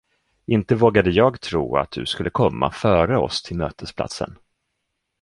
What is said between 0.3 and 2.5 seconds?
Inte vågade jag tro att du skulle